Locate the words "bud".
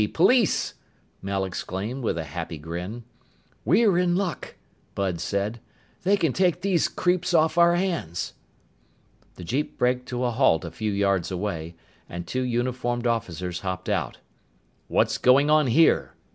4.95-5.19